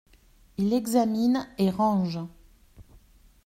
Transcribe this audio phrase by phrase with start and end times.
[0.57, 2.17] Il examine et range.